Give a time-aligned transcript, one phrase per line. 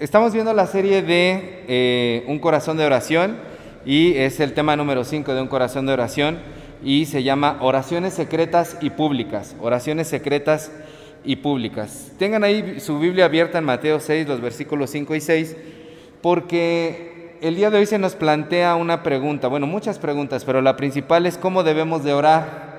[0.00, 3.36] estamos viendo la serie de eh, Un corazón de oración
[3.84, 6.38] y es el tema número 5 de Un corazón de oración
[6.82, 9.54] y se llama Oraciones secretas y públicas.
[9.60, 10.72] Oraciones secretas
[11.22, 12.12] y públicas.
[12.18, 15.56] Tengan ahí su Biblia abierta en Mateo 6, los versículos 5 y 6,
[16.22, 20.76] porque el día de hoy se nos plantea una pregunta, bueno, muchas preguntas, pero la
[20.76, 22.70] principal es cómo debemos de orar.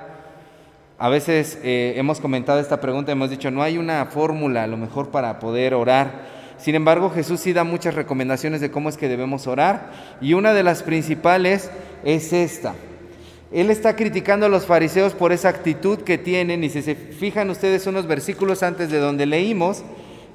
[0.98, 4.78] A veces eh, hemos comentado esta pregunta, hemos dicho, no hay una fórmula a lo
[4.78, 6.41] mejor para poder orar.
[6.62, 10.54] Sin embargo, Jesús sí da muchas recomendaciones de cómo es que debemos orar y una
[10.54, 11.72] de las principales
[12.04, 12.76] es esta.
[13.52, 17.50] Él está criticando a los fariseos por esa actitud que tienen y si se fijan
[17.50, 19.84] ustedes unos versículos antes de donde leímos,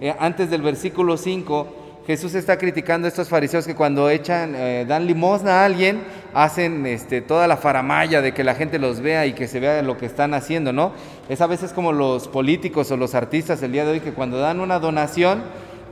[0.00, 4.84] eh, antes del versículo 5, Jesús está criticando a estos fariseos que cuando echan, eh,
[4.86, 6.02] dan limosna a alguien,
[6.34, 9.80] hacen este, toda la faramaya de que la gente los vea y que se vea
[9.82, 10.92] lo que están haciendo, ¿no?
[11.28, 14.38] Es a veces como los políticos o los artistas el día de hoy que cuando
[14.38, 15.42] dan una donación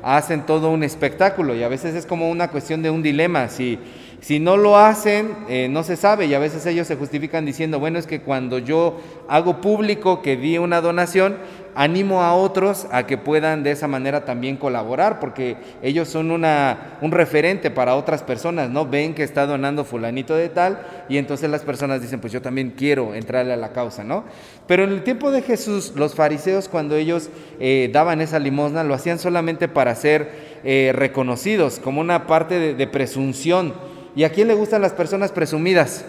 [0.04, 3.78] hacen todo un espectáculo y a veces es como una cuestión de un dilema, si
[4.24, 7.78] si no lo hacen, eh, no se sabe y a veces ellos se justifican diciendo,
[7.78, 11.36] bueno, es que cuando yo hago público que di una donación,
[11.75, 16.97] animo a otros a que puedan de esa manera también colaborar, porque ellos son una,
[17.02, 18.86] un referente para otras personas, ¿no?
[18.86, 20.80] Ven que está donando fulanito de tal
[21.11, 24.25] y entonces las personas dicen, pues yo también quiero entrarle a la causa, ¿no?
[24.67, 27.28] Pero en el tiempo de Jesús, los fariseos cuando ellos
[27.61, 30.30] eh, daban esa limosna, lo hacían solamente para ser
[30.64, 35.33] eh, reconocidos, como una parte de, de presunción ¿Y a quién le gustan las personas
[35.33, 36.05] presumidas?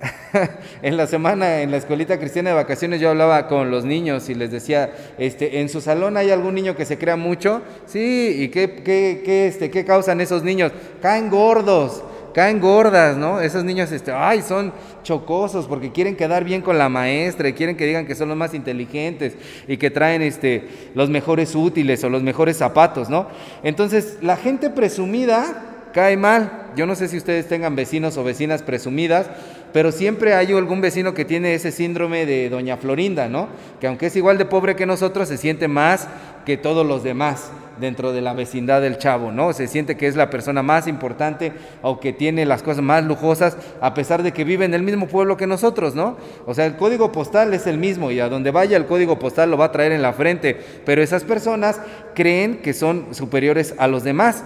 [0.82, 4.34] en la semana en la escuelita cristiana de vacaciones yo hablaba con los niños y
[4.34, 7.62] les decía, este, ¿en su salón hay algún niño que se crea mucho?
[7.86, 10.72] Sí, ¿y qué, qué, qué, este, qué causan esos niños?
[11.02, 13.40] Caen gordos, caen gordas, ¿no?
[13.40, 17.76] Esos niños, este, ay, son chocosos porque quieren quedar bien con la maestra y quieren
[17.76, 19.34] que digan que son los más inteligentes
[19.66, 23.26] y que traen este, los mejores útiles o los mejores zapatos, ¿no?
[23.64, 26.70] Entonces, la gente presumida cae mal.
[26.76, 29.26] Yo no sé si ustedes tengan vecinos o vecinas presumidas,
[29.72, 33.48] pero siempre hay algún vecino que tiene ese síndrome de doña Florinda, ¿no?
[33.80, 36.08] Que aunque es igual de pobre que nosotros, se siente más
[36.46, 37.50] que todos los demás
[37.80, 39.52] dentro de la vecindad del chavo, ¿no?
[39.52, 43.56] Se siente que es la persona más importante o que tiene las cosas más lujosas,
[43.80, 46.16] a pesar de que vive en el mismo pueblo que nosotros, ¿no?
[46.46, 49.50] O sea, el código postal es el mismo y a donde vaya el código postal
[49.50, 51.80] lo va a traer en la frente, pero esas personas
[52.14, 54.44] creen que son superiores a los demás.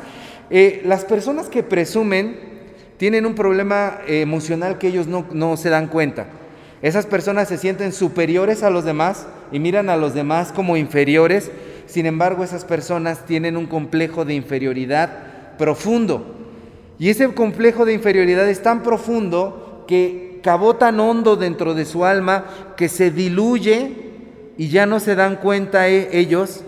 [0.55, 2.37] Eh, las personas que presumen
[2.99, 6.27] tienen un problema eh, emocional que ellos no, no se dan cuenta.
[6.83, 11.51] Esas personas se sienten superiores a los demás y miran a los demás como inferiores.
[11.87, 16.37] Sin embargo, esas personas tienen un complejo de inferioridad profundo.
[16.99, 22.05] Y ese complejo de inferioridad es tan profundo que cabó tan hondo dentro de su
[22.05, 22.45] alma
[22.77, 23.97] que se diluye
[24.59, 26.63] y ya no se dan cuenta eh, ellos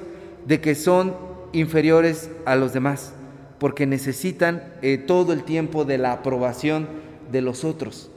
[0.47, 1.15] de que son
[1.53, 3.13] inferiores a los demás
[3.65, 6.87] porque necesitan eh, todo el tiempo de la aprobación
[7.33, 8.11] de los otros.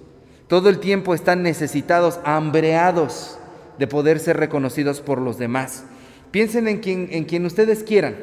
[0.49, 3.39] Todo el tiempo están necesitados, hambreados
[3.79, 5.85] de poder ser reconocidos por los demás.
[6.31, 8.17] Piensen en quien, en quien ustedes quieran.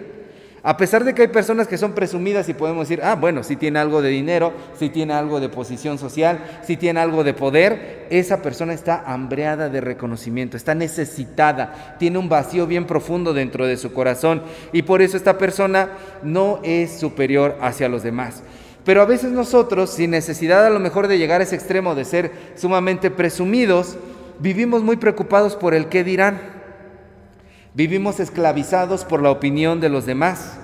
[0.66, 3.54] A pesar de que hay personas que son presumidas y podemos decir, ah, bueno, si
[3.54, 8.06] tiene algo de dinero, si tiene algo de posición social, si tiene algo de poder,
[8.08, 13.76] esa persona está hambreada de reconocimiento, está necesitada, tiene un vacío bien profundo dentro de
[13.76, 14.42] su corazón
[14.72, 15.90] y por eso esta persona
[16.22, 18.42] no es superior hacia los demás.
[18.86, 22.06] Pero a veces nosotros, sin necesidad a lo mejor de llegar a ese extremo de
[22.06, 23.98] ser sumamente presumidos,
[24.38, 26.53] vivimos muy preocupados por el qué dirán.
[27.76, 30.58] Vivimos esclavizados por la opinión de los demás.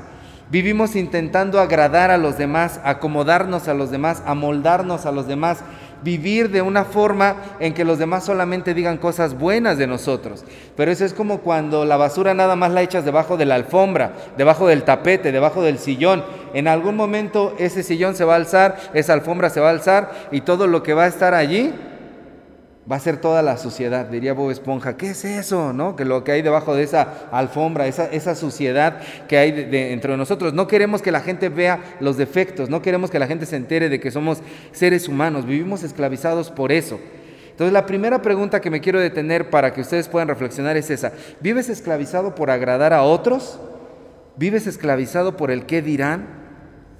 [0.48, 5.58] Vivimos intentando agradar a los demás, acomodarnos a los demás, amoldarnos a los demás,
[6.04, 10.44] vivir de una forma en que los demás solamente digan cosas buenas de nosotros.
[10.76, 14.12] Pero eso es como cuando la basura nada más la echas debajo de la alfombra,
[14.36, 16.22] debajo del tapete, debajo del sillón.
[16.54, 20.12] En algún momento ese sillón se va a alzar, esa alfombra se va a alzar
[20.30, 21.74] y todo lo que va a estar allí
[22.90, 24.96] va a ser toda la suciedad, diría Bob Esponja.
[24.96, 25.72] ¿Qué es eso?
[25.72, 25.94] ¿No?
[25.94, 30.18] Que lo que hay debajo de esa alfombra, esa, esa suciedad que hay dentro de
[30.18, 30.54] nosotros.
[30.54, 33.88] No queremos que la gente vea los defectos, no queremos que la gente se entere
[33.88, 34.38] de que somos
[34.72, 36.98] seres humanos, vivimos esclavizados por eso.
[37.50, 41.12] Entonces la primera pregunta que me quiero detener para que ustedes puedan reflexionar es esa.
[41.40, 43.60] ¿Vives esclavizado por agradar a otros?
[44.36, 46.39] ¿Vives esclavizado por el qué dirán?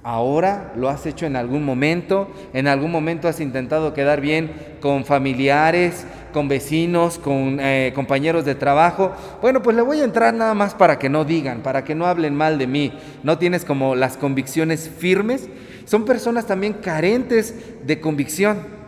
[0.02, 4.50] Ahora lo has hecho en algún momento, en algún momento has intentado quedar bien
[4.80, 9.12] con familiares, con vecinos, con eh, compañeros de trabajo.
[9.42, 12.06] Bueno, pues le voy a entrar nada más para que no digan, para que no
[12.06, 12.92] hablen mal de mí.
[13.22, 15.50] No tienes como las convicciones firmes.
[15.84, 17.54] Son personas también carentes
[17.84, 18.80] de convicción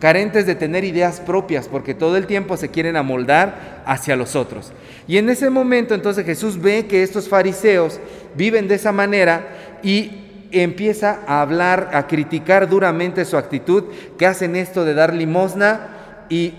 [0.00, 4.72] carentes de tener ideas propias, porque todo el tiempo se quieren amoldar hacia los otros.
[5.06, 8.00] Y en ese momento entonces Jesús ve que estos fariseos
[8.34, 9.46] viven de esa manera
[9.82, 13.84] y empieza a hablar, a criticar duramente su actitud,
[14.18, 15.88] que hacen esto de dar limosna
[16.28, 16.54] y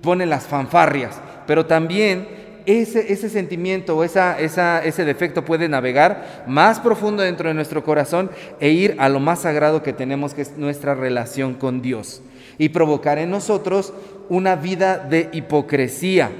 [0.00, 2.28] ponen las fanfarrias, pero también
[2.66, 8.30] ese, ese sentimiento o esa, ese defecto puede navegar más profundo dentro de nuestro corazón
[8.60, 12.22] e ir a lo más sagrado que tenemos, que es nuestra relación con Dios,
[12.58, 13.92] y provocar en nosotros
[14.28, 16.30] una vida de hipocresía.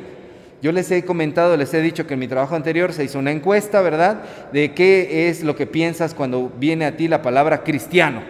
[0.64, 3.30] Yo les he comentado, les he dicho que en mi trabajo anterior se hizo una
[3.30, 4.22] encuesta, ¿verdad?
[4.50, 8.22] De qué es lo que piensas cuando viene a ti la palabra cristiano.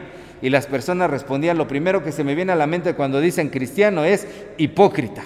[0.42, 3.50] Y las personas respondían, lo primero que se me viene a la mente cuando dicen
[3.50, 4.26] cristiano es
[4.56, 5.22] hipócrita.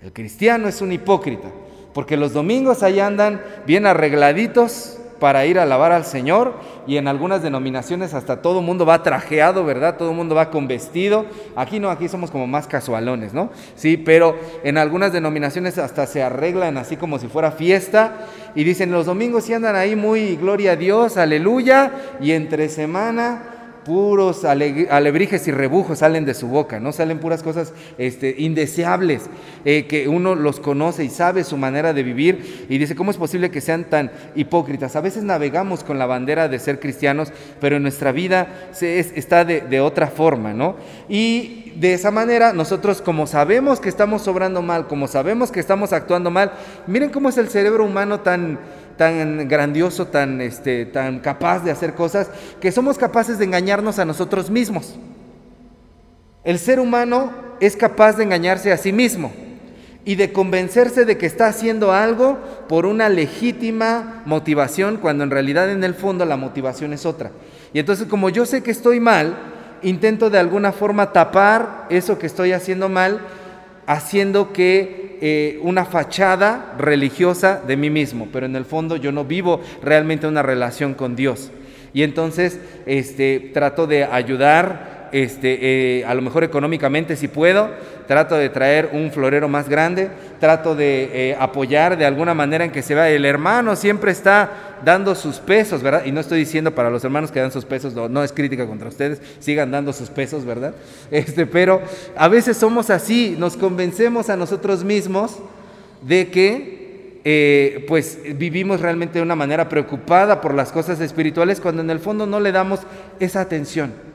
[0.00, 1.48] El cristiano es un hipócrita,
[1.92, 6.54] porque los domingos ahí andan bien arregladitos para ir a alabar al Señor
[6.84, 9.96] y en algunas denominaciones hasta todo el mundo va trajeado, ¿verdad?
[9.96, 11.26] Todo el mundo va con vestido.
[11.54, 13.50] Aquí no, aquí somos como más casualones, ¿no?
[13.76, 18.26] Sí, pero en algunas denominaciones hasta se arreglan así como si fuera fiesta
[18.56, 23.51] y dicen los domingos sí andan ahí muy gloria a Dios, aleluya, y entre semana
[23.84, 29.28] puros alebrijes y rebujos salen de su boca, no salen puras cosas este, indeseables,
[29.64, 33.16] eh, que uno los conoce y sabe su manera de vivir y dice, ¿cómo es
[33.16, 34.96] posible que sean tan hipócritas?
[34.96, 39.44] A veces navegamos con la bandera de ser cristianos, pero en nuestra vida se está
[39.44, 40.76] de, de otra forma, ¿no?
[41.08, 45.92] Y de esa manera nosotros como sabemos que estamos sobrando mal, como sabemos que estamos
[45.92, 46.52] actuando mal,
[46.86, 48.58] miren cómo es el cerebro humano tan
[48.96, 52.28] tan grandioso, tan, este, tan capaz de hacer cosas,
[52.60, 54.96] que somos capaces de engañarnos a nosotros mismos.
[56.44, 59.32] El ser humano es capaz de engañarse a sí mismo
[60.04, 65.70] y de convencerse de que está haciendo algo por una legítima motivación, cuando en realidad
[65.70, 67.30] en el fondo la motivación es otra.
[67.72, 69.36] Y entonces como yo sé que estoy mal,
[69.82, 73.20] intento de alguna forma tapar eso que estoy haciendo mal,
[73.86, 79.24] haciendo que eh, una fachada religiosa de mí mismo, pero en el fondo yo no
[79.24, 81.50] vivo realmente una relación con Dios.
[81.94, 85.58] Y entonces este, trato de ayudar, este,
[86.00, 87.70] eh, a lo mejor económicamente si puedo,
[88.06, 90.10] trato de traer un florero más grande,
[90.40, 94.78] trato de eh, apoyar de alguna manera en que se vea, el hermano siempre está
[94.84, 96.04] dando sus pesos, ¿verdad?
[96.04, 98.88] Y no estoy diciendo para los hermanos que dan sus pesos, no, es crítica contra
[98.88, 100.74] ustedes, sigan dando sus pesos, ¿verdad?
[101.10, 101.82] Este, pero
[102.16, 105.38] a veces somos así, nos convencemos a nosotros mismos
[106.00, 111.82] de que eh, pues vivimos realmente de una manera preocupada por las cosas espirituales cuando
[111.82, 112.80] en el fondo no le damos
[113.20, 114.11] esa atención.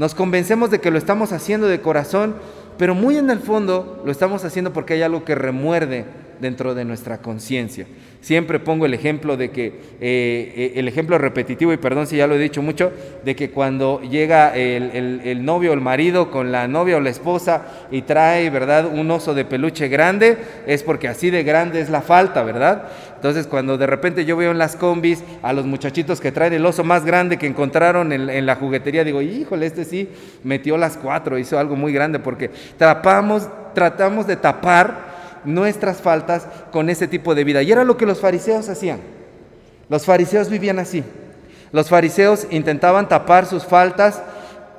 [0.00, 2.34] Nos convencemos de que lo estamos haciendo de corazón,
[2.78, 6.06] pero muy en el fondo lo estamos haciendo porque hay algo que remuerde
[6.40, 7.84] dentro de nuestra conciencia.
[8.22, 12.26] Siempre pongo el ejemplo de que, eh, eh, el ejemplo repetitivo, y perdón si ya
[12.26, 12.90] lo he dicho mucho,
[13.26, 17.66] de que cuando llega el, novio o el marido con la novia o la esposa
[17.90, 22.00] y trae, ¿verdad?, un oso de peluche grande, es porque así de grande es la
[22.00, 22.88] falta, ¿verdad?
[23.20, 26.64] Entonces cuando de repente yo veo en las combis a los muchachitos que traen el
[26.64, 30.08] oso más grande que encontraron en, la juguetería, digo, híjole, este sí
[30.42, 35.10] metió las cuatro, hizo algo muy grande, porque tapamos, tratamos de tapar
[35.44, 37.60] nuestras faltas con ese tipo de vida.
[37.62, 39.00] Y era lo que los fariseos hacían.
[39.90, 41.04] Los fariseos vivían así.
[41.72, 44.22] Los fariseos intentaban tapar sus faltas,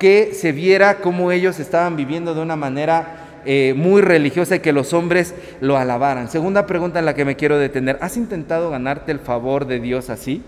[0.00, 4.72] que se viera cómo ellos estaban viviendo de una manera eh, muy religiosa y que
[4.72, 6.28] los hombres lo alabaran.
[6.28, 7.98] Segunda pregunta en la que me quiero detener.
[8.00, 10.42] ¿Has intentado ganarte el favor de Dios así?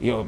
[0.00, 0.26] Yo,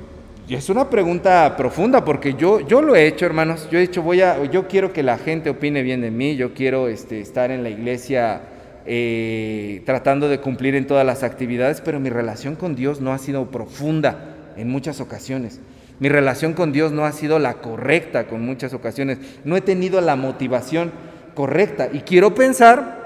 [0.49, 3.69] es una pregunta profunda porque yo, yo lo he hecho, hermanos.
[3.71, 6.37] Yo he dicho, voy a, yo quiero que la gente opine bien de mí.
[6.37, 8.43] Yo quiero este, estar en la iglesia
[8.87, 13.19] eh, tratando de cumplir en todas las actividades, pero mi relación con Dios no ha
[13.19, 15.61] sido profunda en muchas ocasiones.
[16.01, 19.19] Mi relación con Dios no ha sido la correcta con muchas ocasiones.
[19.45, 20.93] No he tenido la motivación
[21.35, 21.89] correcta.
[21.93, 23.04] Y quiero pensar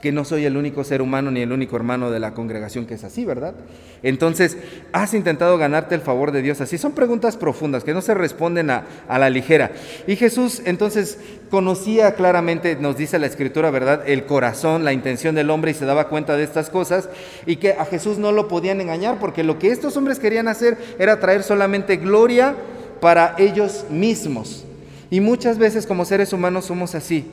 [0.00, 2.94] que no soy el único ser humano ni el único hermano de la congregación que
[2.94, 3.54] es así, ¿verdad?
[4.02, 4.58] Entonces,
[4.92, 6.76] ¿has intentado ganarte el favor de Dios así?
[6.76, 9.72] Son preguntas profundas que no se responden a, la ligera.
[10.06, 11.18] Y Jesús entonces
[11.50, 14.02] conocía claramente, nos dice la escritura, ¿verdad?
[14.06, 17.08] El corazón, la intención del hombre y se daba cuenta de estas cosas
[17.46, 20.76] y que a Jesús no lo podían engañar porque lo que estos hombres querían hacer
[20.98, 22.54] era traer solamente gloria
[23.00, 24.64] para ellos mismos.
[25.08, 27.24] Y muchas veces como seres humanos somos así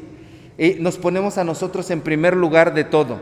[0.79, 3.19] nos ponemos a nosotros en primer lugar de todo.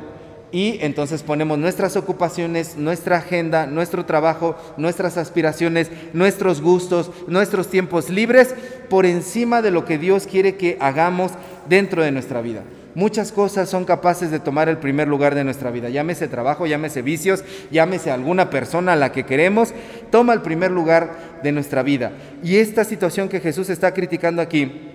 [0.52, 8.10] Y entonces ponemos nuestras ocupaciones, nuestra agenda, nuestro trabajo, nuestras aspiraciones, nuestros gustos, nuestros tiempos
[8.10, 8.54] libres
[8.90, 11.32] por encima de lo que Dios quiere que hagamos
[11.70, 12.64] dentro de nuestra vida.
[12.96, 15.88] Muchas cosas son capaces de tomar el primer lugar de nuestra vida.
[15.88, 19.74] Llámese trabajo, llámese vicios, llámese alguna persona a la que queremos,
[20.10, 22.12] toma el primer lugar de nuestra vida.
[22.44, 24.92] Y esta situación que Jesús está criticando aquí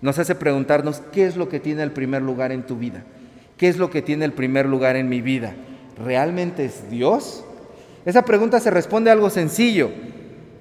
[0.00, 3.04] nos hace preguntarnos qué es lo que tiene el primer lugar en tu vida.
[3.56, 5.54] ¿Qué es lo que tiene el primer lugar en mi vida?
[6.02, 7.44] ¿Realmente es Dios?
[8.04, 9.90] Esa pregunta se responde a algo sencillo,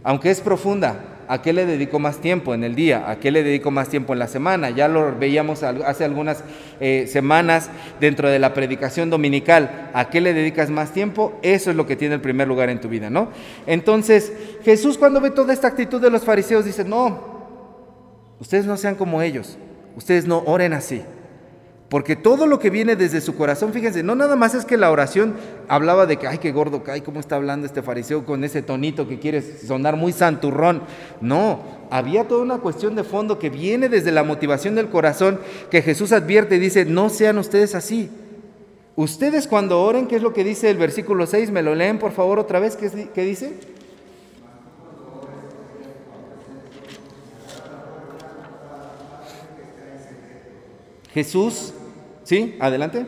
[0.04, 1.14] aunque es profunda.
[1.30, 3.10] ¿A qué le dedico más tiempo en el día?
[3.10, 4.70] ¿A qué le dedico más tiempo en la semana?
[4.70, 6.42] Ya lo veíamos hace algunas
[6.80, 9.90] eh, semanas dentro de la predicación dominical.
[9.94, 11.38] ¿A qué le dedicas más tiempo?
[11.42, 13.28] Eso es lo que tiene el primer lugar en tu vida, ¿no?
[13.66, 14.32] Entonces,
[14.64, 17.37] Jesús cuando ve toda esta actitud de los fariseos dice, no,
[18.40, 19.58] ustedes no sean como ellos,
[19.96, 21.04] ustedes no oren así.
[21.90, 24.92] Porque todo lo que viene desde su corazón, fíjense, no nada más es que la
[24.92, 25.36] oración
[25.70, 29.08] hablaba de que, ay, qué gordo cae, cómo está hablando este fariseo con ese tonito
[29.08, 30.82] que quiere sonar muy santurrón.
[31.22, 35.40] No, había toda una cuestión de fondo que viene desde la motivación del corazón
[35.72, 38.10] que Jesús advierte y dice, no sean ustedes así.
[38.98, 41.52] Ustedes cuando oren, ¿qué es lo que dice el versículo 6?
[41.52, 42.76] ¿Me lo leen por favor otra vez?
[42.76, 43.54] ¿Qué, qué dice?
[51.18, 51.74] Jesús,
[52.24, 52.56] ¿sí?
[52.60, 53.08] Adelante.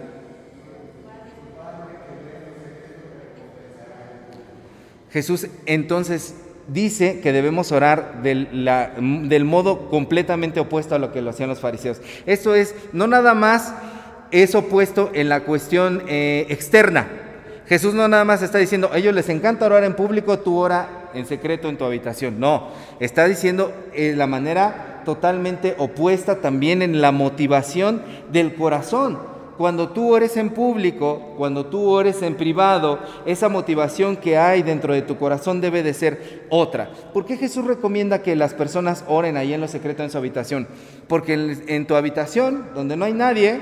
[5.12, 6.34] Jesús entonces
[6.70, 12.02] dice que debemos orar del, modo completamente opuesto a lo que lo hacían los fariseos.
[12.26, 13.76] Esto es, no nada más
[14.32, 17.08] es opuesto en la cuestión eh, externa.
[17.68, 21.12] Jesús no nada más está diciendo, a ellos les encanta orar en público, tú ora
[21.14, 22.40] en secreto en tu habitación.
[22.40, 29.18] No, está diciendo en la manera totalmente opuesta también en la motivación del corazón.
[29.58, 34.94] Cuando tú ores en público, cuando tú ores en privado, esa motivación que hay dentro
[34.94, 36.92] de tu corazón debe de ser otra.
[37.12, 40.68] ¿Por qué Jesús recomienda que las personas oren ahí en lo secreto en su habitación?
[41.08, 43.60] Porque en, en tu habitación, donde no hay nadie,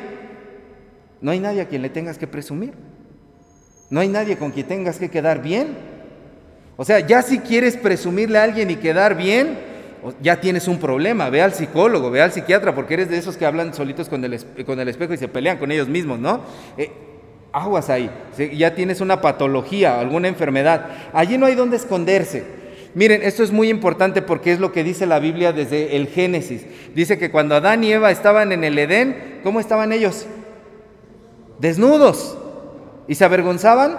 [1.21, 2.73] no hay nadie a quien le tengas que presumir.
[3.89, 5.77] No hay nadie con quien tengas que quedar bien.
[6.75, 9.66] O sea, ya si quieres presumirle a alguien y quedar bien,
[10.21, 13.45] ya tienes un problema, ve al psicólogo, ve al psiquiatra, porque eres de esos que
[13.45, 16.41] hablan solitos con el, con el espejo y se pelean con ellos mismos, ¿no?
[16.77, 16.91] Eh,
[17.51, 18.09] aguas ahí,
[18.53, 20.87] ya tienes una patología, alguna enfermedad.
[21.13, 22.43] Allí no hay donde esconderse.
[22.93, 26.65] Miren, esto es muy importante porque es lo que dice la Biblia desde el Génesis.
[26.95, 30.25] Dice que cuando Adán y Eva estaban en el Edén, ¿cómo estaban ellos?
[31.59, 32.37] Desnudos.
[33.07, 33.97] ¿Y se avergonzaban?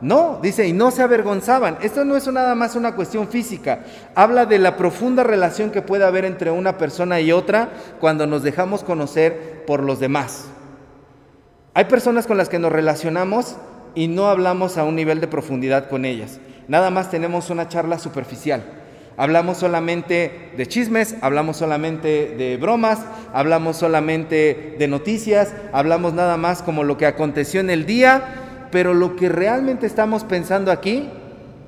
[0.00, 1.78] No, dice, y no se avergonzaban.
[1.82, 3.80] Esto no es nada más una cuestión física.
[4.14, 8.42] Habla de la profunda relación que puede haber entre una persona y otra cuando nos
[8.44, 10.46] dejamos conocer por los demás.
[11.74, 13.56] Hay personas con las que nos relacionamos
[13.94, 16.38] y no hablamos a un nivel de profundidad con ellas.
[16.68, 18.62] Nada más tenemos una charla superficial.
[19.16, 23.00] Hablamos solamente de chismes, hablamos solamente de bromas,
[23.32, 28.94] hablamos solamente de noticias, hablamos nada más como lo que aconteció en el día pero
[28.94, 31.08] lo que realmente estamos pensando aquí,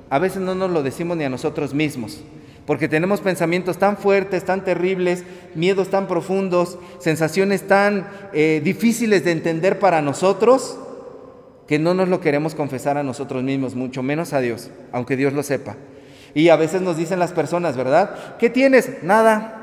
[0.09, 2.21] a veces no nos lo decimos ni a nosotros mismos,
[2.65, 5.23] porque tenemos pensamientos tan fuertes, tan terribles,
[5.55, 10.77] miedos tan profundos, sensaciones tan eh, difíciles de entender para nosotros,
[11.67, 15.33] que no nos lo queremos confesar a nosotros mismos, mucho menos a Dios, aunque Dios
[15.33, 15.77] lo sepa.
[16.33, 18.37] Y a veces nos dicen las personas, ¿verdad?
[18.37, 19.03] ¿Qué tienes?
[19.03, 19.57] Nada.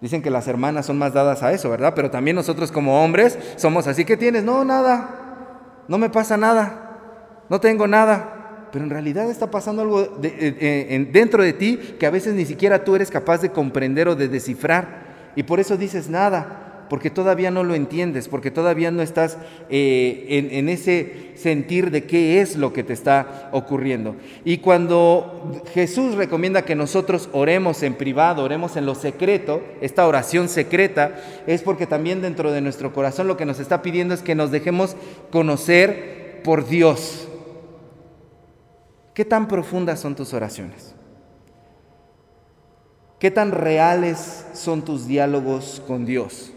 [0.00, 1.92] Dicen que las hermanas son más dadas a eso, ¿verdad?
[1.94, 4.04] Pero también nosotros como hombres somos así.
[4.04, 4.44] ¿Qué tienes?
[4.44, 5.25] No, nada
[5.88, 11.08] no me pasa nada, no tengo nada, pero en realidad está pasando algo eh, eh,
[11.12, 14.28] dentro de ti que a veces ni siquiera tú eres capaz de comprender o de
[14.28, 15.06] descifrar.
[15.36, 19.38] Y por eso dices nada, porque todavía no lo entiendes, porque todavía no estás
[19.70, 24.16] eh, en, en, ese sentir de qué es lo que te está ocurriendo.
[24.44, 30.48] Y cuando Jesús recomienda que nosotros oremos en privado, oremos en lo secreto, esta oración
[30.48, 31.16] secreta,
[31.46, 34.50] es porque también dentro de nuestro corazón lo que nos está pidiendo es que nos
[34.50, 34.96] dejemos
[35.30, 37.28] conocer por Dios.
[39.14, 40.94] ¿Qué tan profundas son tus oraciones?
[43.18, 46.52] ¿Qué tan reales son tus diálogos con Dios?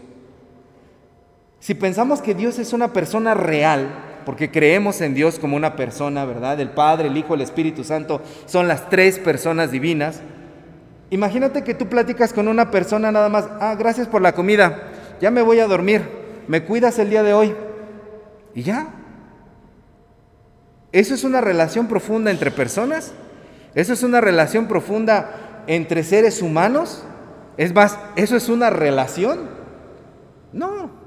[1.60, 3.88] Si pensamos que Dios es una persona real,
[4.24, 6.58] porque creemos en Dios como una persona, ¿verdad?
[6.60, 10.20] El Padre, el Hijo, el Espíritu Santo son las tres personas divinas.
[11.10, 14.90] Imagínate que tú platicas con una persona nada más, ah, gracias por la comida,
[15.20, 16.02] ya me voy a dormir,
[16.48, 17.54] me cuidas el día de hoy.
[18.54, 18.94] Y ya.
[20.92, 23.12] ¿Eso es una relación profunda entre personas?
[23.74, 27.04] ¿Eso es una relación profunda entre seres humanos?
[27.56, 29.40] Es más, ¿eso es una relación?
[30.52, 30.99] No.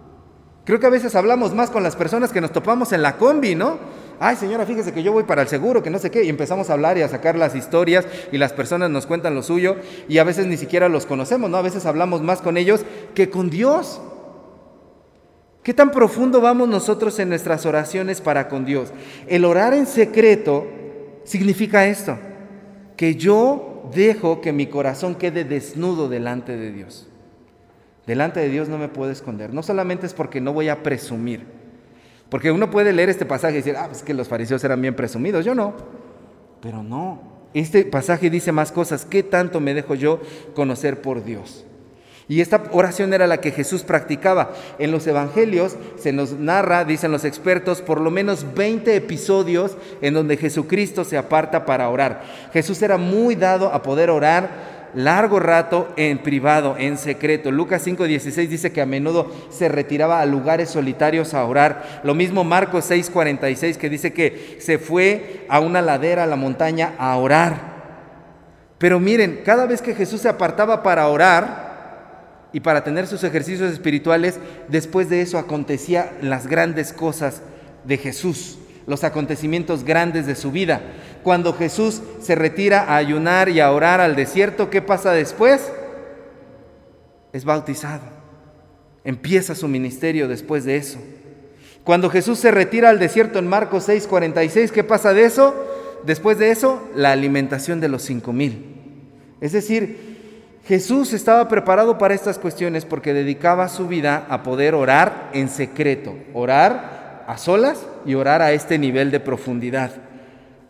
[0.65, 3.55] Creo que a veces hablamos más con las personas que nos topamos en la combi,
[3.55, 3.77] ¿no?
[4.19, 6.69] Ay, señora, fíjese que yo voy para el seguro, que no sé qué, y empezamos
[6.69, 9.75] a hablar y a sacar las historias y las personas nos cuentan lo suyo
[10.07, 11.57] y a veces ni siquiera los conocemos, ¿no?
[11.57, 13.99] A veces hablamos más con ellos que con Dios.
[15.63, 18.93] ¿Qué tan profundo vamos nosotros en nuestras oraciones para con Dios?
[19.27, 20.67] El orar en secreto
[21.25, 22.17] significa esto,
[22.95, 27.09] que yo dejo que mi corazón quede desnudo delante de Dios.
[28.05, 29.53] Delante de Dios no me puedo esconder.
[29.53, 31.45] No solamente es porque no voy a presumir.
[32.29, 34.95] Porque uno puede leer este pasaje y decir, ah, pues que los fariseos eran bien
[34.95, 35.45] presumidos.
[35.45, 35.73] Yo no.
[36.61, 37.21] Pero no.
[37.53, 39.05] Este pasaje dice más cosas.
[39.05, 40.19] ¿Qué tanto me dejo yo
[40.55, 41.65] conocer por Dios?
[42.27, 44.53] Y esta oración era la que Jesús practicaba.
[44.79, 50.13] En los evangelios se nos narra, dicen los expertos, por lo menos 20 episodios en
[50.13, 52.23] donde Jesucristo se aparta para orar.
[52.53, 57.51] Jesús era muy dado a poder orar largo rato en privado, en secreto.
[57.51, 62.01] Lucas 5:16 dice que a menudo se retiraba a lugares solitarios a orar.
[62.03, 66.93] Lo mismo Marcos 6:46 que dice que se fue a una ladera, a la montaña,
[66.97, 67.73] a orar.
[68.77, 71.73] Pero miren, cada vez que Jesús se apartaba para orar,
[72.53, 77.41] y para tener sus ejercicios espirituales, después de eso acontecía las grandes cosas
[77.83, 80.81] de Jesús, los acontecimientos grandes de su vida.
[81.23, 85.71] Cuando Jesús se retira a ayunar y a orar al desierto, ¿qué pasa después?
[87.31, 88.03] Es bautizado.
[89.03, 90.99] Empieza su ministerio después de eso.
[91.83, 95.53] Cuando Jesús se retira al desierto en Marcos 6:46, ¿qué pasa de eso?
[96.05, 98.75] Después de eso, la alimentación de los cinco mil.
[99.41, 100.13] Es decir,
[100.65, 106.15] Jesús estaba preparado para estas cuestiones porque dedicaba su vida a poder orar en secreto,
[106.33, 109.91] orar a solas y orar a este nivel de profundidad.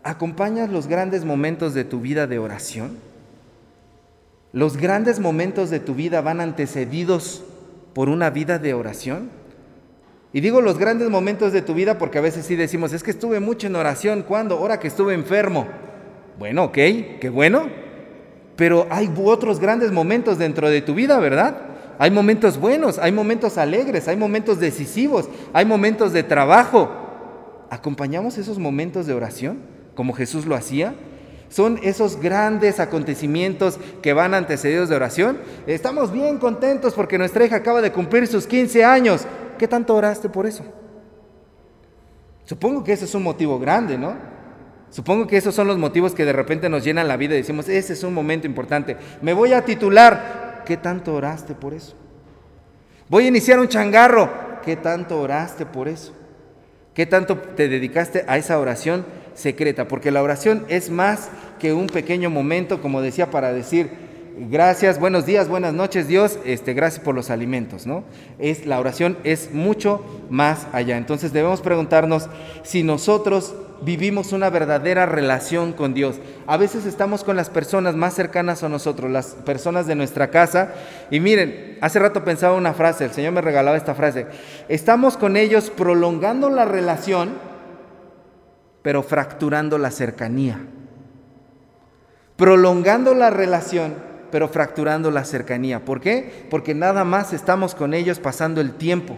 [0.04, 2.98] ¿Acompañas los grandes momentos de tu vida de oración?
[4.52, 7.44] ¿Los grandes momentos de tu vida van antecedidos
[7.94, 9.30] por una vida de oración?
[10.34, 13.12] Y digo los grandes momentos de tu vida porque a veces sí decimos, es que
[13.12, 14.24] estuve mucho en oración.
[14.24, 14.58] ¿Cuándo?
[14.58, 15.68] Ahora que estuve enfermo.
[16.38, 17.70] Bueno, ok, qué bueno.
[18.58, 21.56] Pero hay otros grandes momentos dentro de tu vida, ¿verdad?
[21.98, 26.92] Hay momentos buenos, hay momentos alegres, hay momentos decisivos, hay momentos de trabajo.
[27.70, 29.73] ¿Acompañamos esos momentos de oración?
[29.96, 30.96] Como Jesús lo hacía?
[31.50, 35.38] Son esos grandes acontecimientos que van antecedidos de oración.
[35.68, 39.28] Estamos bien contentos porque nuestra hija acaba de cumplir sus 15 años.
[39.60, 40.64] ¿Qué tanto oraste por eso?
[42.46, 44.16] Supongo que ese es un motivo grande, ¿no?
[44.90, 47.70] Supongo que esos son los motivos que de repente nos llenan la vida y decimos,
[47.70, 48.98] ese es un momento importante.
[49.22, 50.64] Me voy a titular.
[50.66, 51.96] ¿Qué tanto oraste por eso?
[53.10, 54.30] Voy a iniciar un changarro.
[54.64, 56.14] ¿Qué tanto oraste por eso?
[56.94, 59.06] ¿Qué tanto te dedicaste a esa oración?
[59.36, 63.90] Secreta, porque la oración es más que un pequeño momento, como decía, para decir
[64.38, 68.04] gracias, buenos días, buenas noches, Dios, este, gracias por los alimentos, ¿no?
[68.40, 70.98] Es, la oración es mucho más allá.
[70.98, 72.30] Entonces debemos preguntarnos
[72.64, 76.16] si nosotros vivimos una verdadera relación con Dios.
[76.48, 80.74] A veces estamos con las personas más cercanas a nosotros, las personas de nuestra casa,
[81.12, 84.26] y miren, hace rato pensaba una frase, el Señor me regalaba esta frase,
[84.70, 87.53] estamos con ellos prolongando la relación,
[88.84, 90.60] pero fracturando la cercanía.
[92.36, 93.96] Prolongando la relación,
[94.30, 95.86] pero fracturando la cercanía.
[95.86, 96.48] ¿Por qué?
[96.50, 99.18] Porque nada más estamos con ellos pasando el tiempo.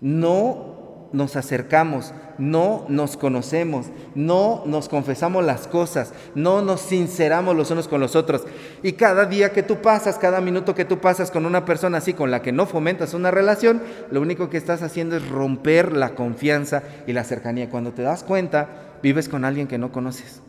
[0.00, 2.12] No nos acercamos,
[2.42, 8.16] no nos conocemos, no nos confesamos las cosas, no nos sinceramos los unos con los
[8.16, 8.42] otros.
[8.82, 12.14] Y cada día que tú pasas, cada minuto que tú pasas con una persona así
[12.14, 16.16] con la que no fomentas una relación, lo único que estás haciendo es romper la
[16.16, 17.70] confianza y la cercanía.
[17.70, 20.42] Cuando te das cuenta, vives con alguien que no conoces.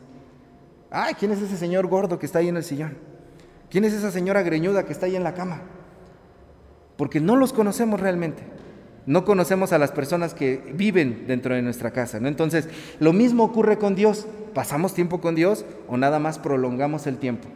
[0.90, 2.98] Ay, ¿quién es ese señor gordo que está ahí en el sillón?
[3.70, 5.62] ¿Quién es esa señora greñuda que está ahí en la cama?
[6.98, 8.42] Porque no los conocemos realmente.
[9.06, 12.28] No conocemos a las personas que viven dentro de nuestra casa, ¿no?
[12.28, 14.28] Entonces, lo mismo ocurre con Dios.
[14.54, 17.50] ¿Pasamos tiempo con Dios o nada más prolongamos el tiempo?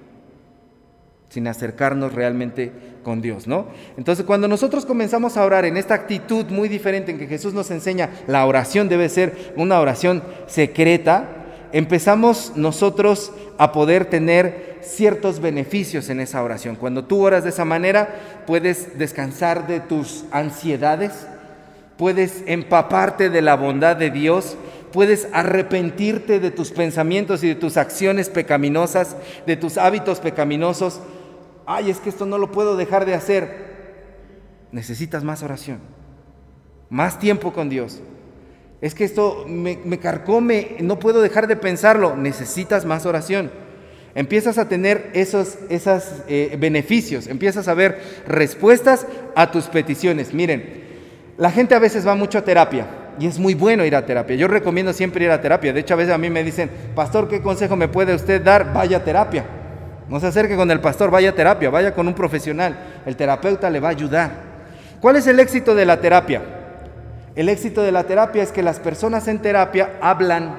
[1.30, 2.72] sin acercarnos realmente
[3.04, 3.68] con Dios, ¿no?
[3.98, 7.70] Entonces, cuando nosotros comenzamos a orar en esta actitud muy diferente en que Jesús nos
[7.72, 11.28] enseña, la oración debe ser una oración secreta,
[11.74, 16.76] empezamos nosotros a poder tener ciertos beneficios en esa oración.
[16.76, 21.28] Cuando tú oras de esa manera, puedes descansar de tus ansiedades,
[21.98, 24.56] puedes empaparte de la bondad de Dios,
[24.92, 31.02] puedes arrepentirte de tus pensamientos y de tus acciones pecaminosas, de tus hábitos pecaminosos.
[31.66, 33.68] Ay, es que esto no lo puedo dejar de hacer.
[34.72, 35.80] Necesitas más oración,
[36.90, 38.00] más tiempo con Dios.
[38.80, 42.16] Es que esto me, carcome, no puedo dejar de pensarlo.
[42.16, 43.50] Necesitas más oración.
[44.14, 49.06] Empiezas a tener esos eh, beneficios, empiezas a ver respuestas
[49.36, 50.34] a tus peticiones.
[50.34, 50.87] Miren,
[51.38, 52.86] la gente a veces va mucho a terapia
[53.20, 54.36] y es muy bueno ir a terapia.
[54.36, 55.74] Yo recomiendo siempre ir a terapia.
[55.74, 58.74] De hecho, a veces a mí me dicen, pastor, ¿qué consejo me puede usted dar?
[58.74, 59.46] Vaya a terapia.
[60.10, 62.78] No se acerque con el pastor, vaya a terapia, vaya con un profesional.
[63.06, 64.32] El terapeuta le va a ayudar.
[65.02, 66.42] ¿Cuál es el éxito de la terapia?
[67.36, 70.56] El éxito de la terapia es que las personas en terapia hablan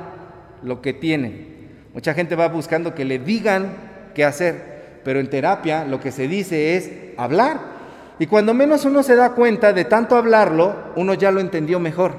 [0.62, 1.56] lo que tienen.
[1.92, 3.72] Mucha gente va buscando que le digan
[4.14, 7.77] qué hacer, pero en terapia lo que se dice es hablar.
[8.18, 12.14] Y cuando menos uno se da cuenta de tanto hablarlo, uno ya lo entendió mejor.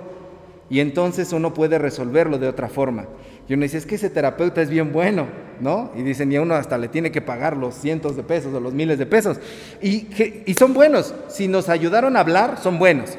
[0.69, 3.05] Y entonces uno puede resolverlo de otra forma.
[3.47, 5.25] Y uno dice, es que ese terapeuta es bien bueno,
[5.59, 5.91] ¿no?
[5.95, 8.59] Y dicen, y a uno hasta le tiene que pagar los cientos de pesos o
[8.59, 9.39] los miles de pesos.
[9.81, 10.07] Y,
[10.45, 11.15] y son buenos.
[11.27, 13.17] Si nos ayudaron a hablar, son buenos.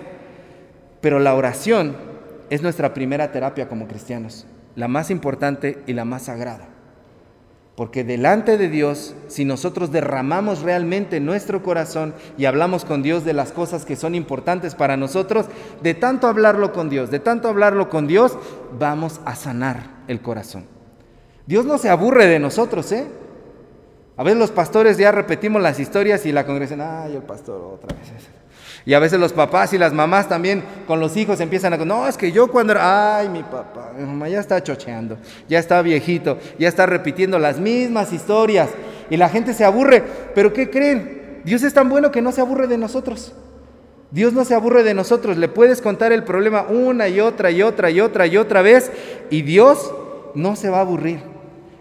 [1.00, 1.96] Pero la oración
[2.50, 6.68] es nuestra primera terapia como cristianos, la más importante y la más sagrada.
[7.76, 13.32] Porque delante de Dios, si nosotros derramamos realmente nuestro corazón y hablamos con Dios de
[13.32, 15.46] las cosas que son importantes para nosotros,
[15.82, 18.36] de tanto hablarlo con Dios, de tanto hablarlo con Dios,
[18.78, 20.66] vamos a sanar el corazón.
[21.46, 23.06] Dios no se aburre de nosotros, ¿eh?
[24.16, 27.96] A veces los pastores ya repetimos las historias y la congregación, ay, el pastor otra
[27.96, 28.39] vez.
[28.86, 31.76] Y a veces los papás y las mamás también con los hijos empiezan a...
[31.78, 32.74] No, es que yo cuando.
[32.78, 38.12] Ay, mi papá, mamá ya está chocheando, ya está viejito, ya está repitiendo las mismas
[38.12, 38.70] historias.
[39.10, 40.02] Y la gente se aburre.
[40.34, 41.40] Pero ¿qué creen?
[41.44, 43.32] Dios es tan bueno que no se aburre de nosotros.
[44.10, 45.36] Dios no se aburre de nosotros.
[45.36, 48.90] Le puedes contar el problema una y otra y otra y otra y otra vez.
[49.30, 49.92] Y Dios
[50.34, 51.20] no se va a aburrir.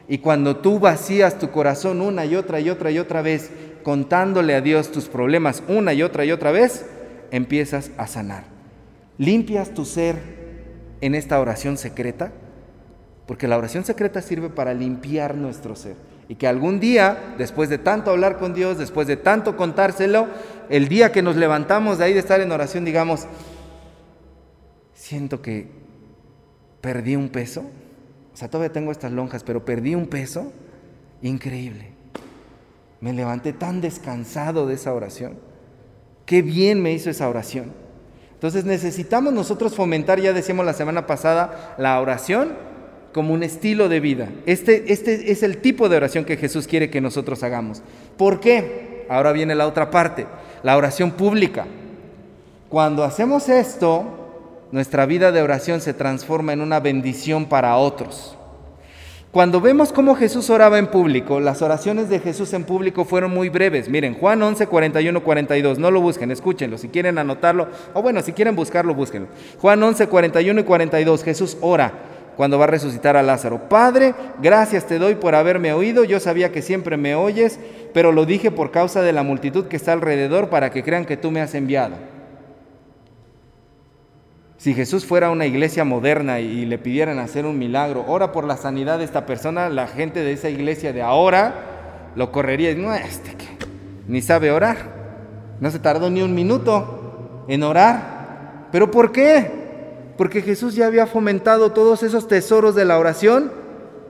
[0.08, 3.52] Y cuando tú vacías tu corazón una y otra y otra y otra vez,
[3.90, 6.86] contándole a Dios tus problemas una y otra y otra vez,
[7.32, 8.44] empiezas a sanar.
[9.18, 10.16] Limpias tu ser
[11.02, 12.32] en esta oración secreta,
[13.26, 15.96] porque la oración secreta sirve para limpiar nuestro ser.
[16.28, 20.28] Y que algún día, después de tanto hablar con Dios, después de tanto contárselo,
[20.70, 23.26] el día que nos levantamos de ahí de estar en oración, digamos,
[24.94, 25.66] siento que
[26.80, 27.62] perdí un peso.
[28.36, 30.54] O sea, todavía tengo estas lonjas, pero perdí un peso.
[31.24, 31.99] Increíble.
[33.02, 35.38] Me levanté tan descansado de esa oración.
[36.26, 37.72] Qué bien me hizo esa oración.
[38.34, 42.54] Entonces necesitamos nosotros fomentar, ya decíamos la semana pasada, la oración
[43.14, 44.30] como un estilo de vida.
[44.46, 47.82] Este, este es el tipo de oración que Jesús quiere que nosotros hagamos.
[48.18, 49.06] ¿Por qué?
[49.10, 50.28] Ahora viene la otra parte,
[50.64, 51.66] la oración pública.
[52.70, 54.06] Cuando hacemos esto,
[54.72, 58.38] nuestra vida de oración se transforma en una bendición para otros.
[59.32, 63.50] Cuando vemos cómo Jesús oraba en público, las oraciones de Jesús en público fueron muy
[63.50, 63.88] breves.
[63.88, 66.80] Miren, Juan 11, 41, 42, no lo busquen, escúchenlo.
[66.80, 69.28] Si quieren anotarlo, o bueno, si quieren buscarlo, búsquenlo.
[69.60, 71.94] Juan 11, 41 y 42, Jesús ora
[72.38, 73.70] cuando va a resucitar a Lázaro.
[73.70, 76.04] Padre, gracias te doy por haberme oído.
[76.06, 77.60] Yo sabía que siempre me oyes,
[77.94, 81.18] pero lo dije por causa de la multitud que está alrededor para que crean que
[81.18, 81.98] tú me has enviado.
[84.60, 88.58] Si Jesús fuera una iglesia moderna y le pidieran hacer un milagro, ora por la
[88.58, 92.76] sanidad de esta persona, la gente de esa iglesia de ahora lo correría.
[92.76, 93.48] No, este que
[94.10, 94.76] ni sabe orar.
[95.62, 98.68] No se tardó ni un minuto en orar.
[98.70, 99.50] ¿Pero por qué?
[100.18, 103.54] Porque Jesús ya había fomentado todos esos tesoros de la oración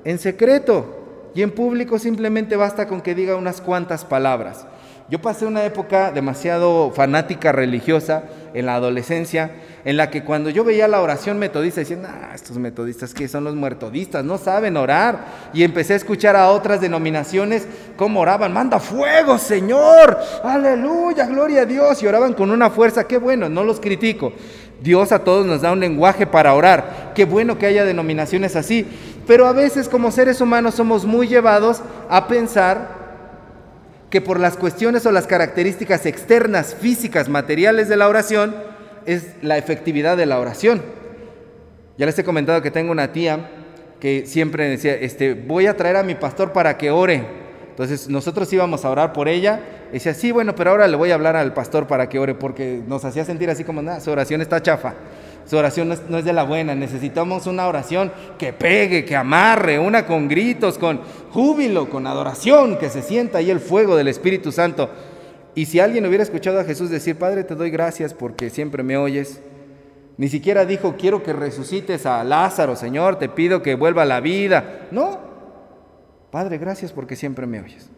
[0.04, 1.30] en secreto.
[1.36, 4.66] Y en público simplemente basta con que diga unas cuantas palabras.
[5.10, 9.50] Yo pasé una época demasiado fanática religiosa en la adolescencia,
[9.84, 13.44] en la que cuando yo veía la oración metodista, decían, ah, estos metodistas que son
[13.44, 15.50] los muertodistas, no saben orar.
[15.52, 17.68] Y empecé a escuchar a otras denominaciones
[17.98, 22.04] cómo oraban, manda fuego, Señor, aleluya, gloria a Dios.
[22.04, 24.32] Y oraban con una fuerza, qué bueno, no los critico.
[24.80, 27.14] Dios a todos nos da un lenguaje para orar.
[27.16, 28.86] Qué bueno que haya denominaciones así.
[29.26, 32.99] Pero a veces como seres humanos somos muy llevados a pensar
[34.10, 38.56] que por las cuestiones o las características externas, físicas, materiales de la oración,
[39.06, 40.82] es la efectividad de la oración.
[41.98, 43.50] Ya les he comentado que tengo una tía
[44.00, 47.24] que siempre decía, este, voy a traer a mi pastor para que ore.
[47.70, 49.60] Entonces nosotros íbamos a orar por ella.
[49.90, 52.36] Y decía, sí, bueno, pero ahora le voy a hablar al pastor para que ore,
[52.36, 54.94] porque nos hacía sentir así como, nada, su oración está chafa.
[55.50, 56.76] Su oración no es, de la buena.
[56.76, 62.92] Necesitamos una oración que pegue, que amarre, una con gritos, con júbilo, con adoración, que
[62.92, 64.92] se sienta ahí el fuego del Espíritu Santo.
[65.56, 68.96] Y si alguien hubiera escuchado a Jesús decir, Padre, te doy gracias porque siempre me
[68.96, 69.42] oyes,
[70.18, 74.20] ni siquiera dijo, quiero que resucites a Lázaro, Señor, te pido que vuelva a la
[74.20, 74.88] vida.
[74.92, 75.18] No,
[76.30, 77.90] Padre, gracias porque siempre me oyes.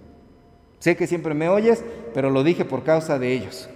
[0.80, 1.84] Sé que siempre me oyes,
[2.14, 3.68] pero lo dije por causa de ellos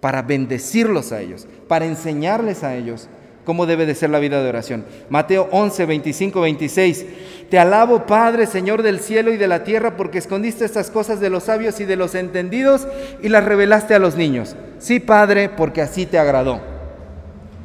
[0.00, 3.08] para bendecirlos a ellos, para enseñarles a ellos
[3.44, 4.84] cómo debe de ser la vida de oración.
[5.08, 7.06] Mateo 11, 25, 26.
[7.48, 11.30] Te alabo, Padre, Señor del cielo y de la tierra, porque escondiste estas cosas de
[11.30, 12.86] los sabios y de los entendidos
[13.22, 14.54] y las revelaste a los niños.
[14.78, 16.60] Sí, Padre, porque así te agradó.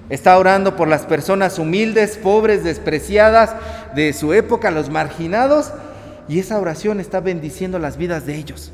[0.10, 3.54] Está orando por las personas humildes, pobres, despreciadas
[3.94, 5.74] de su época, los marginados,
[6.30, 8.72] y esa oración está bendiciendo las vidas de ellos.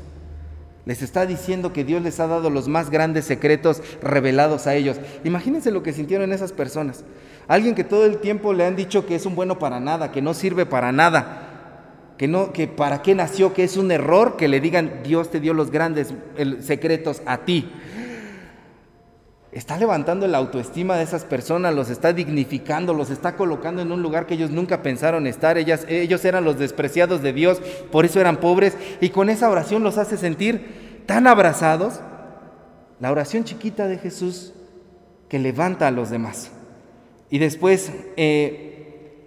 [0.86, 4.98] Les está diciendo que Dios les ha dado los más grandes secretos revelados a ellos.
[5.24, 7.04] Imagínense lo que sintieron esas personas.
[7.48, 10.22] Alguien que todo el tiempo le han dicho que es un bueno para nada, que
[10.22, 14.48] no sirve para nada, que no que para qué nació, que es un error que
[14.48, 16.14] le digan Dios te dio los grandes
[16.60, 17.70] secretos a ti.
[19.52, 24.00] Está levantando la autoestima de esas personas, los está dignificando, los está colocando en un
[24.00, 25.58] lugar que ellos nunca pensaron estar.
[25.58, 27.60] Ellas, ellos eran los despreciados de Dios,
[27.90, 28.76] por eso eran pobres.
[29.00, 32.00] Y con esa oración los hace sentir tan abrazados.
[33.00, 34.52] La oración chiquita de Jesús
[35.28, 36.52] que levanta a los demás.
[37.28, 38.69] Y después eh,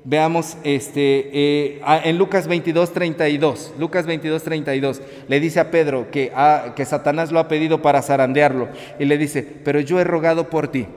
[0.04, 3.74] veamos este, eh, en Lucas 22, 32.
[3.80, 5.02] Lucas 22, 32.
[5.28, 8.70] Le dice a Pedro que, ah, que Satanás lo ha pedido para zarandearlo.
[9.00, 10.88] Y le dice, pero yo he rogado por ti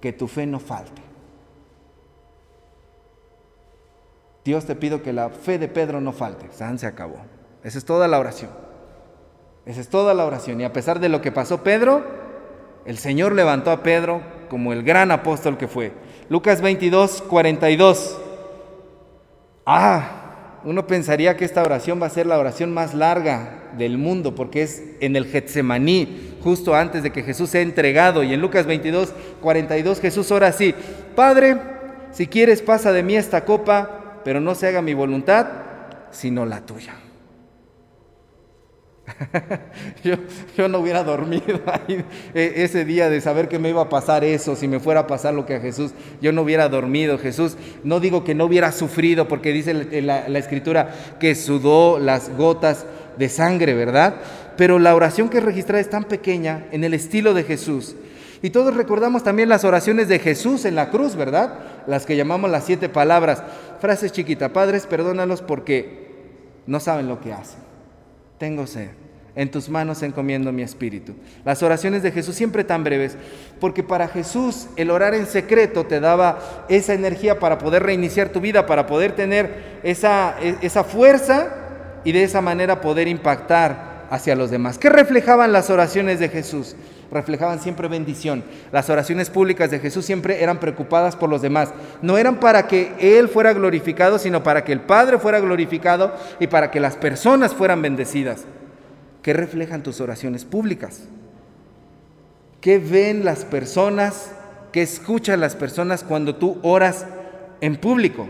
[0.00, 1.02] que tu fe no falte.
[4.44, 6.48] Dios te pido que la fe de Pedro no falte.
[6.52, 7.16] San se acabó.
[7.62, 8.50] Esa es toda la oración.
[9.64, 10.60] Esa es toda la oración.
[10.60, 12.04] Y a pesar de lo que pasó Pedro,
[12.84, 15.92] el Señor levantó a Pedro como el gran apóstol que fue.
[16.28, 18.18] Lucas 22, 42.
[19.66, 24.34] Ah, uno pensaría que esta oración va a ser la oración más larga del mundo
[24.34, 28.22] porque es en el Getsemaní, justo antes de que Jesús sea entregado.
[28.22, 30.74] Y en Lucas 22, 42 Jesús ora así,
[31.14, 31.58] Padre,
[32.12, 35.46] si quieres pasa de mí esta copa, pero no se haga mi voluntad,
[36.10, 36.94] sino la tuya.
[40.56, 44.24] yo, no hubiera dormido ahí e, ese día de saber que me iba a pasar
[44.24, 47.18] eso, si me fuera a pasar lo que a Jesús, yo no hubiera dormido.
[47.18, 52.86] Jesús, no digo que no hubiera sufrido, porque dice la, escritura que sudó las gotas
[53.18, 54.16] de sangre, ¿verdad?
[54.56, 57.96] Pero la oración que registra es tan pequeña en el estilo de Jesús.
[58.42, 61.60] Y todos recordamos también las oraciones de Jesús en la cruz, ¿verdad?
[61.86, 63.42] Las que llamamos las siete palabras.
[63.80, 66.04] Frases chiquita, padres, perdónalos porque
[66.66, 67.63] no saben lo que hacen
[68.44, 68.88] tengo sed.
[69.36, 71.14] En tus manos encomiendo mi espíritu.
[71.46, 73.16] Las oraciones de Jesús siempre tan breves,
[73.58, 78.40] porque para Jesús el orar en secreto te daba esa energía para poder reiniciar tu
[78.42, 81.48] vida, para poder tener esa, e, esa fuerza
[82.04, 84.76] y de esa manera poder impactar hacia los demás.
[84.76, 86.76] ¿Qué reflejaban las oraciones de Jesús?
[87.14, 88.44] Reflejaban siempre bendición.
[88.72, 91.70] Las oraciones públicas de Jesús siempre eran preocupadas por los demás.
[92.02, 96.48] No eran para que Él fuera glorificado, sino para que el Padre fuera glorificado y
[96.48, 98.44] para que las personas fueran bendecidas.
[99.22, 101.04] ¿Qué reflejan tus oraciones públicas?
[102.60, 104.32] ¿Qué ven las personas?
[104.72, 107.06] ¿Qué escuchan las personas cuando tú oras
[107.60, 108.26] en público?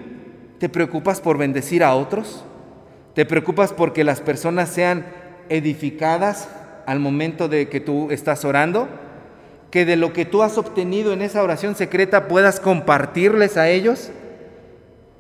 [0.59, 2.45] ¿Te preocupas por bendecir a otros?
[3.15, 5.07] ¿Te preocupas porque las personas sean
[5.49, 6.49] edificadas
[6.87, 8.89] al momento de que tú estás orando,
[9.71, 14.11] que de lo que tú has obtenido en esa oración secreta puedas compartirles a ellos,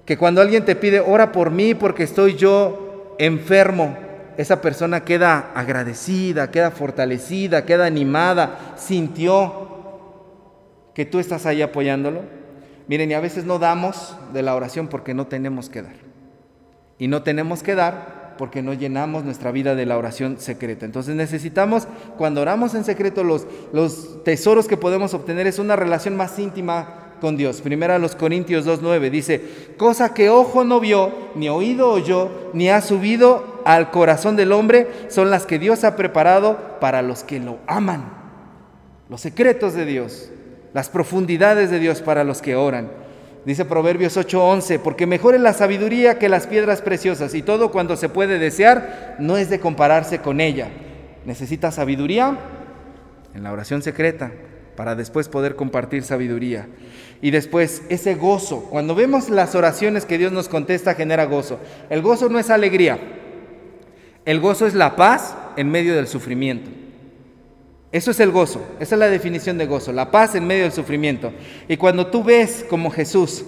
[0.05, 3.96] que cuando alguien te pide, ora por mí porque estoy yo enfermo,
[4.37, 9.64] esa persona queda agradecida, queda fortalecida, queda animada, sintió
[10.94, 12.22] que tú estás ahí apoyándolo.
[12.87, 15.94] Miren, y a veces no damos de la oración porque no tenemos que dar.
[16.98, 20.85] Y no tenemos que dar porque no llenamos nuestra vida de la oración secreta.
[20.85, 21.87] Entonces necesitamos,
[22.18, 27.05] cuando oramos en secreto, los, los tesoros que podemos obtener es una relación más íntima
[27.20, 27.61] con Dios.
[27.61, 29.40] Primera los Corintios 2.9 dice,
[29.77, 34.88] cosa que ojo no vio, ni oído oyó, ni ha subido al corazón del hombre,
[35.09, 38.12] son las que Dios ha preparado para los que lo aman.
[39.09, 40.31] Los secretos de Dios,
[40.73, 43.04] las profundidades de Dios para los que oran.
[43.44, 47.96] Dice Proverbios 8:11, porque mejor es la sabiduría que las piedras preciosas y todo cuando
[47.96, 50.68] se puede desear no es de compararse con ella.
[51.26, 52.38] Necesita sabiduría
[53.35, 54.33] en la oración secreta
[54.76, 56.68] para después poder compartir sabiduría.
[57.20, 61.59] Y después ese gozo, cuando vemos las oraciones que Dios nos contesta genera gozo.
[61.90, 62.98] El gozo no es alegría,
[64.24, 66.84] el gozo es la paz en medio del sufrimiento.
[67.94, 70.72] Eso es el gozo, esa es la definición de gozo, la paz en medio del
[70.72, 71.33] sufrimiento.
[71.68, 73.44] Y cuando tú ves como Jesús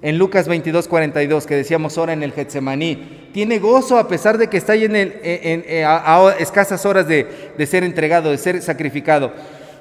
[0.00, 4.48] en Lucas 22, 42, que decíamos ahora en el Getsemaní, tiene gozo a pesar de
[4.48, 9.30] que está ahí en, el, a, escasas horas de ser entregado, de ser sacrificado.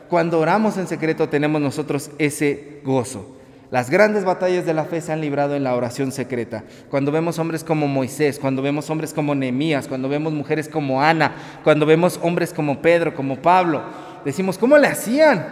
[0.10, 3.38] Cuando oramos en secreto tenemos nosotros ese gozo.
[3.72, 6.66] Las grandes batallas de la fe se han librado en la oración secreta.
[6.90, 11.34] Cuando vemos hombres como Moisés, cuando vemos hombres como Nehemías, cuando vemos mujeres como Ana,
[11.64, 13.82] cuando vemos hombres como Pedro, como Pablo,
[14.26, 15.48] decimos, ¿cómo le hacían?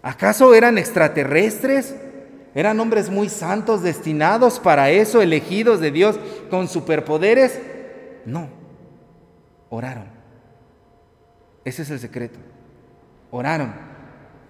[0.00, 1.94] ¿Acaso eran extraterrestres?
[2.54, 7.60] ¿Eran hombres muy santos destinados para eso, elegidos de Dios con superpoderes?
[8.24, 8.48] No,
[9.68, 10.06] oraron.
[11.62, 12.38] Ese es el secreto.
[13.30, 13.95] Oraron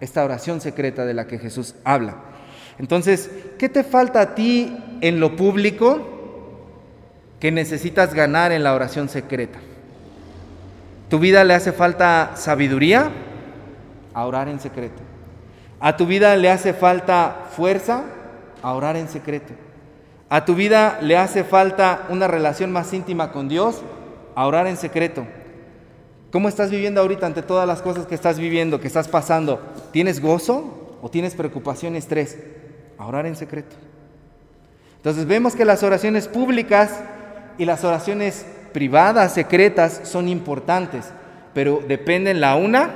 [0.01, 2.17] esta oración secreta de la que Jesús habla.
[2.79, 6.01] Entonces, ¿qué te falta a ti en lo público
[7.41, 9.59] que necesitas ganar en la oración secreta?
[11.09, 13.11] ¿Tu vida le hace falta sabiduría?
[14.13, 15.03] A orar en secreto.
[15.81, 18.05] A tu vida le hace falta fuerza
[18.63, 19.53] a orar en secreto.
[20.29, 23.83] A tu vida le hace falta una relación más íntima con Dios
[24.35, 25.27] a orar en secreto.
[26.31, 29.61] ¿Cómo estás viviendo ahorita ante todas las cosas que estás viviendo, que estás pasando?
[29.93, 32.39] ¿Tienes gozo o tienes preocupación y estrés?
[32.99, 33.77] Orar en secreto.
[34.97, 37.01] Entonces vemos que las oraciones públicas
[37.59, 41.07] y las oraciones privadas, secretas, son importantes,
[41.55, 42.91] pero dependen la una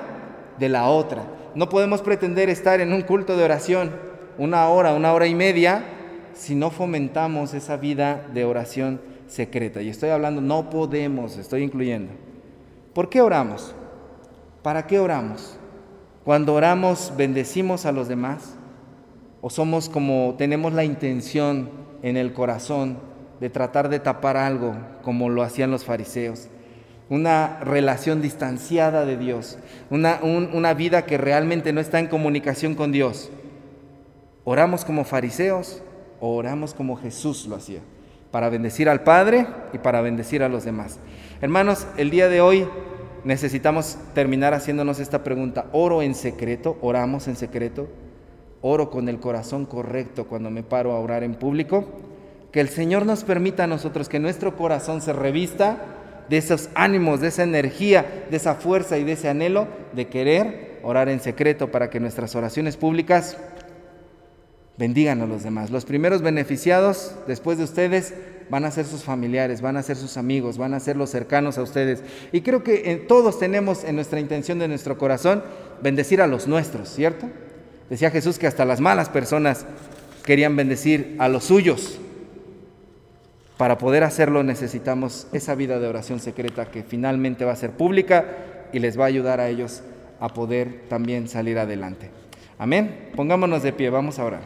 [0.59, 1.23] de la otra.
[1.55, 3.93] No podemos pretender estar en un culto de oración
[4.39, 5.85] una hora, una hora y media,
[6.35, 9.83] si no fomentamos esa vida de oración secreta.
[9.83, 12.13] Y estoy hablando, no podemos, estoy incluyendo.
[12.95, 13.75] ¿Por qué oramos?
[14.63, 15.57] ¿Para qué oramos?
[16.25, 18.55] Cuando oramos, bendecimos a los demás
[19.41, 21.71] o somos como tenemos la intención
[22.03, 22.99] en el corazón
[23.41, 26.49] de tratar de tapar algo como lo hacían los fariseos
[27.11, 29.59] una relación distanciada de Dios,
[29.91, 33.31] una, una vida que realmente no está en comunicación con Dios.
[34.45, 35.83] ¿Oramos como fariseos
[36.21, 37.81] o oramos como Jesús lo hacía?
[38.31, 41.01] Para bendecir al Padre y para bendecir a los demás.
[41.43, 42.69] Hermanos, el día de hoy
[43.25, 45.71] necesitamos terminar haciéndonos esta pregunta.
[45.73, 46.77] ¿Oro en secreto?
[46.83, 47.89] ¿Oramos en secreto?
[48.61, 51.87] ¿Oro con el corazón correcto cuando me paro a orar en público?
[52.53, 55.79] Que el Señor nos permita a nosotros que nuestro corazón se revista
[56.29, 60.81] de esos ánimos, de esa energía, de esa fuerza y de ese anhelo de querer
[60.83, 63.39] orar en secreto para que nuestras oraciones públicas
[64.77, 65.71] bendigan a los demás.
[65.71, 68.13] Los primeros beneficiados después de ustedes
[68.51, 71.57] van a ser sus familiares, van a ser sus amigos, van a ser los cercanos
[71.57, 72.03] a ustedes.
[72.33, 75.43] Y creo que eh, todos tenemos en nuestra intención de nuestro corazón
[75.81, 77.27] bendecir a los nuestros, ¿cierto?
[77.89, 79.67] Decía Jesús que hasta las malas personas
[80.25, 81.99] querían bendecir a los suyos.
[83.57, 88.25] Para poder hacerlo necesitamos esa vida de oración secreta que finalmente va a ser pública
[88.73, 89.83] y les va a ayudar a ellos
[90.19, 92.11] a poder también salir adelante.
[92.59, 93.11] Amén.
[93.17, 94.43] Pongámonos de pie, vamos a orar.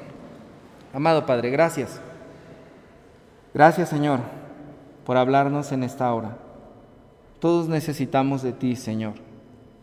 [0.92, 2.00] Amado Padre, gracias.
[3.54, 4.18] Gracias Señor
[5.06, 6.36] por hablarnos en esta hora.
[7.38, 9.14] Todos necesitamos de ti, Señor,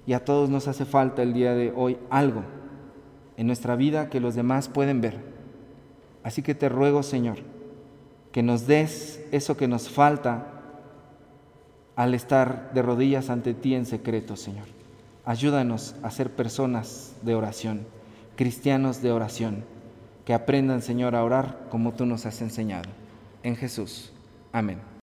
[0.06, 2.44] y a todos nos hace falta el día de hoy algo
[3.38, 5.20] en nuestra vida que los demás pueden ver.
[6.22, 7.38] Así que te ruego, Señor,
[8.34, 10.48] que nos des eso que nos falta
[11.96, 14.66] al estar de rodillas ante ti en secreto, Señor.
[15.24, 17.86] Ayúdanos a ser personas de oración,
[18.36, 19.64] cristianos de oración,
[20.26, 23.01] que aprendan, Señor, a orar como tú nos has enseñado.
[23.44, 24.12] En Jesús.
[24.52, 24.91] Amén.